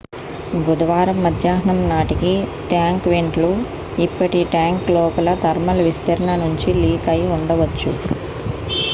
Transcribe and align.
బుధవారం 0.61 1.17
మధ్యాహ్నం 1.23 1.79
నాటికి 1.89 2.31
ట్యాంకు 2.69 3.09
వెంట్ 3.09 3.37
లు 3.37 3.51
ఇప్పటికీ 3.99 4.49
ట్యాంకు 4.53 4.95
లోపల 4.95 5.35
థర్మల్ 5.43 5.83
విస్తరణ 5.89 6.37
నుంచి 6.43 6.71
లీక్ 6.81 7.09
అయి 7.13 7.27
ఉండవచ్చు 7.37 7.93